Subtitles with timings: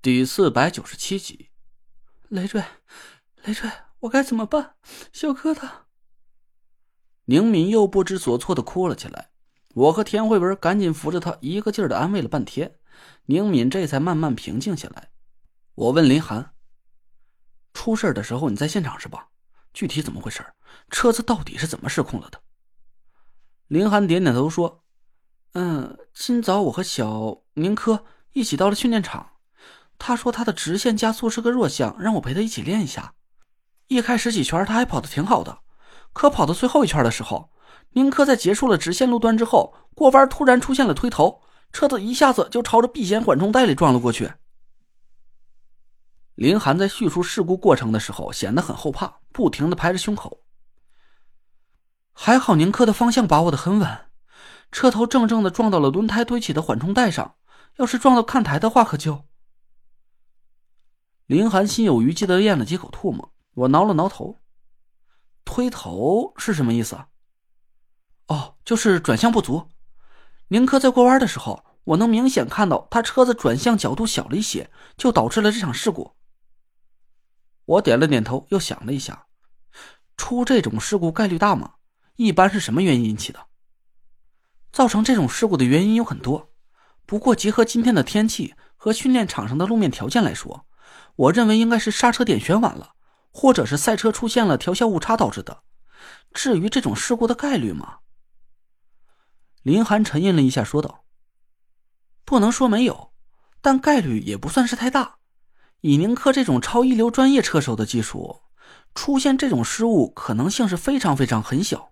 [0.00, 1.50] 第四百九十七集，
[2.28, 2.62] 累赘，
[3.42, 4.76] 累赘，我该怎么办？
[5.12, 5.68] 小疙瘩。
[7.24, 9.30] 宁敏又不知所措的哭了起来。
[9.74, 12.78] 我和田慧文赶紧扶着她，一个劲儿的安慰了半天，
[13.26, 15.10] 宁敏这才慢慢平静下来。
[15.74, 16.54] 我问林涵
[17.74, 19.30] ：“出事的时候你在现场是吧？
[19.74, 20.46] 具体怎么回事？
[20.90, 22.40] 车子到底是怎么失控了的？”
[23.66, 24.84] 林涵点点头说
[25.54, 29.32] ：“嗯，今早我和小宁珂一起到了训练场。”
[29.98, 33.14] 他说他的直线加速是个弱项，让我陪他一起练一下。
[33.88, 35.58] 一开始几圈他还跑得挺好的，
[36.12, 37.50] 可跑到最后一圈的时候，
[37.92, 41.42] 宁珂在结束了直线路段之后，过弯突然出现了推头，
[41.72, 44.32] 车子一下子就朝着避险缓冲带里撞了过去。
[46.34, 50.42] 林寒在叙述事故过程的时候显得很后怕，不停的拍着胸口。
[52.12, 53.98] 还好宁珂的方向把握的很稳，
[54.70, 57.34] 车头正正的撞到了轮胎堆起的缓冲带上，
[57.76, 59.27] 要是撞到看台的话可就……
[61.28, 64.38] 林寒心有余悸的咽了几口唾沫，我挠了挠头，
[65.44, 66.98] 推头是什么意思？
[68.28, 69.68] 哦，就是转向不足。
[70.48, 76.12] 宁珂在过弯的时候，我能明显看到他车子转向角度小了一些，就导致了这场事故。
[77.66, 79.26] 我点了点头，又想了一下，
[80.16, 81.74] 出这种事故概率大吗？
[82.16, 83.48] 一般是什么原因引起的？
[84.72, 86.54] 造成这种事故的原因有很多，
[87.04, 90.64] 不过结合今天的天气和训练场上的路面条件来说。
[91.18, 92.94] 我认为应该是刹车点选晚了，
[93.32, 95.64] 或者是赛车出现了调校误差导致的。
[96.32, 97.98] 至于这种事故的概率吗，
[99.62, 101.04] 林寒沉吟了一下，说道
[102.24, 103.10] ：“不能说没有，
[103.60, 105.16] 但概率也不算是太大。
[105.80, 108.42] 以宁科这种超一流专业车手的技术，
[108.94, 111.90] 出现这种失误可能性是非常非常很小。”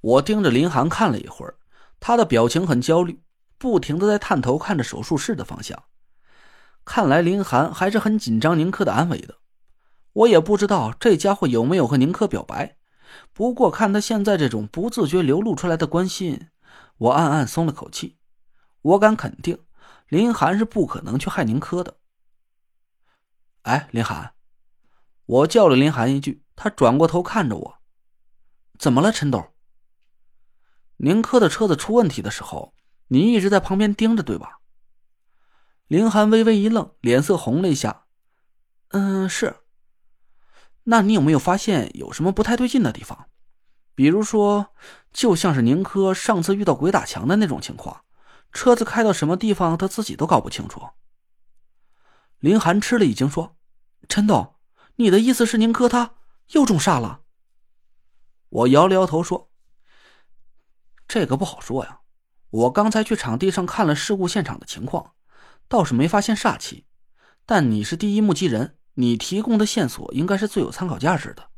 [0.00, 1.58] 我盯着林寒看了一会儿，
[1.98, 3.20] 他的表情很焦虑，
[3.58, 5.82] 不停的在探头看着手术室的方向。
[6.84, 9.36] 看来林寒还是很紧张宁珂的安危的，
[10.12, 12.76] 我也不知道这家伙有没有和宁珂表白。
[13.32, 16.48] 不过看他现在这种不自觉流露出来的关心，
[16.98, 18.18] 我暗暗松了口气。
[18.82, 19.58] 我敢肯定，
[20.08, 21.96] 林寒是不可能去害宁珂的。
[23.62, 24.32] 哎，林寒，
[25.26, 27.74] 我叫了林寒一句，他转过头看着我
[28.78, 29.52] ：“怎么了，陈斗？
[30.96, 32.74] 宁珂的车子出问题的时候，
[33.08, 34.59] 你一直在旁边盯着，对吧？”
[35.90, 38.04] 林寒微微一愣，脸色红了一下。
[38.90, 39.56] 嗯，是。
[40.84, 43.26] 那你有没有发现有什么不太对劲的地方？
[43.96, 44.68] 比如说，
[45.12, 48.04] 就像是宁珂上次遇到鬼打墙的那种情况，
[48.52, 50.80] 车子开到什么地方他自己都搞不清楚。
[52.38, 53.56] 林寒吃了一惊，说
[54.08, 54.54] ：“陈董，
[54.94, 56.14] 你的意思是宁珂他
[56.52, 57.22] 又中煞了？”
[58.50, 59.50] 我摇了摇头说
[61.08, 61.98] ：“这个不好说呀。
[62.50, 65.14] 我刚才去场地上看了事故现场的情况。”
[65.70, 66.84] 倒是没发现煞气，
[67.46, 71.48] 但你是第一目击人，你提供的线索应该是最有参考价值的。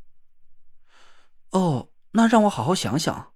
[1.49, 3.33] 哦，那让我好好想想。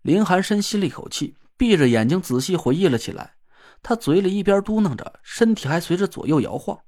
[0.00, 3.34] 林寒深吸了一口气，闭着眼睛仔细回忆了起来。
[3.82, 6.80] 他嘴里一边嘟囔着，身体还随着左右摇晃。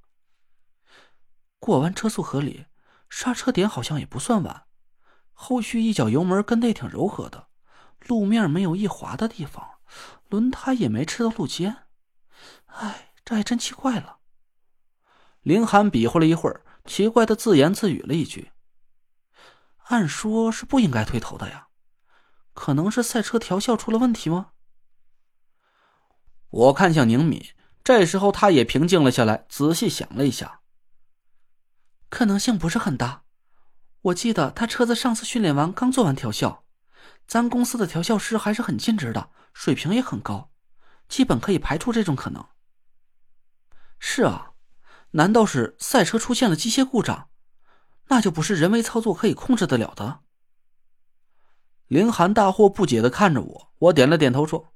[1.59, 2.65] 过弯车速合理，
[3.11, 4.65] 刹车点好像也不算晚，
[5.34, 7.49] 后续一脚油门跟的也挺柔和的，
[8.06, 9.62] 路面没有易滑的地方，
[10.31, 11.85] 轮胎也没吃到路肩。
[12.66, 14.19] 哎，这还真奇怪了。
[15.42, 18.50] 林寒比划了一会儿，奇怪的自言自语了一句
[19.88, 21.69] ：“按说是不应该推头的呀，
[22.52, 24.50] 可能是赛车调校出了问题吗？”
[26.50, 27.54] 我看向宁敏，
[27.84, 30.60] 这时候他也平静了下来，仔细想了一下，
[32.08, 33.24] 可能性不是很大。
[34.03, 36.64] 我记得他车子上次训练完刚做完调校，
[37.26, 40.50] 咱公司的调校师还是很尽职的，水平也很高，
[41.09, 42.44] 基本可以排除这种可能。
[43.99, 44.53] 是啊，
[45.12, 47.28] 难道是赛车出现了机械故障？
[48.09, 50.21] 那就不是人为操作可以控制得了的。
[51.89, 54.72] 林寒大惑不解的看着我，我点了点头说：“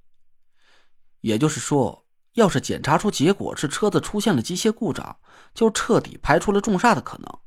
[1.23, 5.19] 也就是说，要是检查出结果是车子出现了机械故障，
[5.55, 7.39] 就彻底排除了重煞的可能。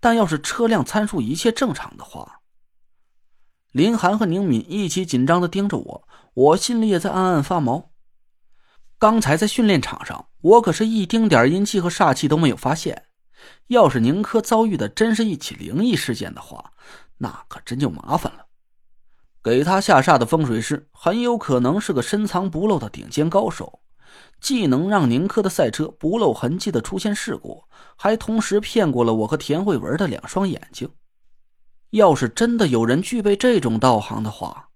[0.00, 2.42] 但要是车辆参数一切正常的话……”
[3.72, 7.87] 林寒和宁敏一起紧张的盯着我，我心里也在暗暗发毛。
[8.98, 13.04] 刚才在训练场上，我可是一丁点阴气和煞气都没有发现。
[13.68, 16.72] 要是宁珂遭遇的真是一起灵异事件的话，
[17.18, 18.46] 那可真就麻烦了。
[19.40, 23.80] 给他下煞的风水师很有可能是个深藏不露的顶尖高手，
[24.40, 27.62] 既能让宁珂的赛车不露痕迹的出现事故，
[27.96, 30.90] 还同时骗过了我和田慧文的两双眼睛。
[31.90, 34.70] 要是真的有人具备这种道行的话，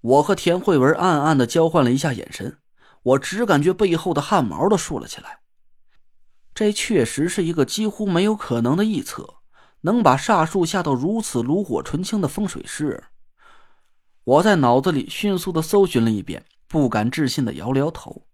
[0.00, 2.58] 我和田慧文暗暗的交换了一下眼神。
[3.02, 5.40] 我只感觉背后的汗毛都竖了起来。
[6.54, 9.36] 这确实是一个几乎没有可能的臆测，
[9.82, 13.04] 能把煞术下到如此炉火纯青的风水师。
[14.24, 18.26] 我在脑子里迅速的搜寻了一遍，不敢置信的摇了摇头。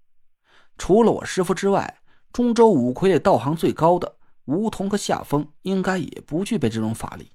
[0.76, 2.00] 除了我师傅之外，
[2.32, 4.16] 中州五魁里道行最高的
[4.46, 7.30] 梧桐和夏风，应该也不具备这种法力。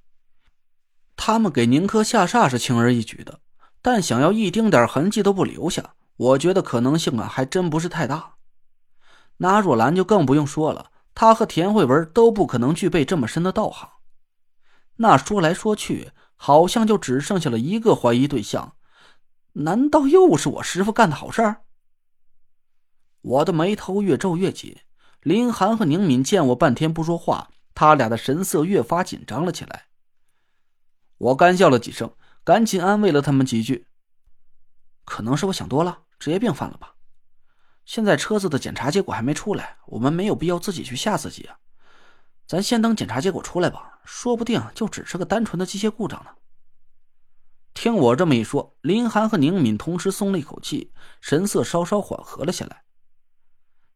[1.15, 3.39] 他们给宁珂下煞是轻而易举的，
[3.81, 8.35] 但想要一丁点痕迹都不留下，我觉得可能性啊，还真不是太大。
[9.37, 13.89] 那若兰就更不用说了，她和田慧文都不可能具备这么深的道行。
[14.97, 18.75] 那说来说去，好像就只剩下了一个怀疑对象，
[19.53, 21.61] 难道又是我师傅干的好事儿？
[23.21, 24.77] 我的眉头越皱越紧。
[25.21, 29.85] 林寒和宁敏见我半天不说话，他俩的神色越发紧张了起来。
[31.17, 32.11] 我干笑了几声，
[32.43, 33.85] 赶紧安慰了他们几句。
[35.03, 36.95] 可能是我想多了，职业病犯了吧？
[37.85, 41.57] 现在车子的检查结果还没出来，我们没有必要自己去吓自己啊。
[42.47, 46.31] 咱先等检查结果出来吧，说不定就只是个单纯的机械故障呢。
[47.73, 52.83] 听我这么一说，林寒和宁敏同时松了一口气，神色稍稍缓和了下来。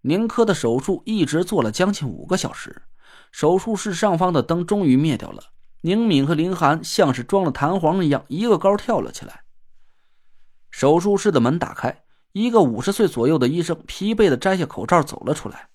[0.02, 2.84] 宁珂的手术一直做了将近五个小时，
[3.32, 5.44] 手术室上方的灯终于灭掉了。
[5.82, 9.45] 宁敏和林寒像是装了弹簧一样，一个高跳了起来。
[10.76, 15.70] 手术室的门打开，一个五十岁左右的医生疲惫的摘下口罩走了出来。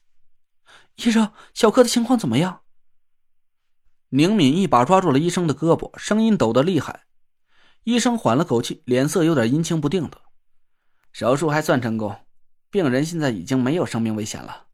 [0.96, 2.60] 医生，小柯的情况怎么样？
[4.10, 7.04] 宁敏一把抓住了医生的胳膊，声音抖得厉害。
[7.84, 10.20] 医生缓了口气，脸色有点阴晴不定的。
[11.12, 12.14] 手术还算成功。
[12.68, 14.66] 病人现在已经没有生命危险了。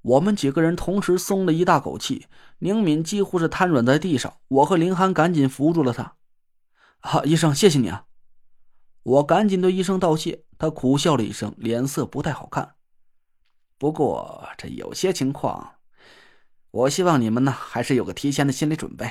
[0.00, 2.28] 我们几个人同时松了一大口气，
[2.60, 6.14] 宁敏几乎是瘫软在地上，我和林寒赶紧扶住了他。
[7.00, 8.04] 啊，医生，谢谢你啊！
[9.06, 12.74] 我赶紧对医生道谢，他苦笑了一声，脸色不太好看。
[13.78, 15.76] 不过这有些情况，
[16.72, 19.08] 我希望你们呢还是有个提前的心理准备。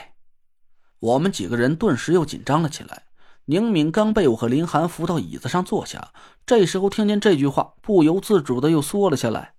[1.00, 3.04] 我们几个人顿时又紧张了起来。
[3.46, 6.12] 宁敏刚被我和林寒扶到椅子上坐下，
[6.46, 9.54] 这时候听见这句话，不由自主的又缩了下来。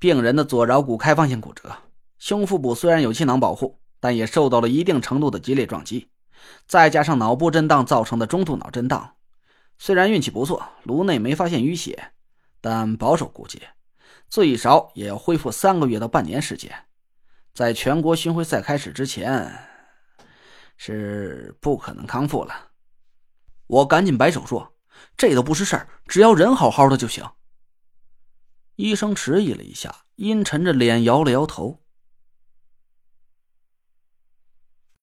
[0.00, 1.76] 病人的左桡骨开放性骨折，
[2.18, 6.08] 胸腹部虽然有气囊保护，但也受到了一定程度的激烈撞击，
[6.66, 9.16] 再加上脑部震荡造成的中度脑震荡。
[9.78, 12.12] 虽然运气不错，颅内没发现淤血，
[12.60, 13.62] 但保守估计，
[14.28, 16.86] 最少也要恢复三个月到半年时间，
[17.52, 19.58] 在全国巡回赛开始之前。
[20.78, 22.68] 是不可能康复了，
[23.66, 24.74] 我赶紧摆手说
[25.16, 27.24] ：“这都不是事儿，只要人好好的就行。”
[28.76, 31.82] 医生迟疑了一下，阴沉着脸摇了摇头。